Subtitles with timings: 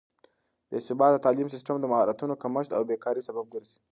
[0.69, 3.77] بې ثباته تعليم سيستم د مهارتونو کمښت او بې کارۍ سبب ګرځي.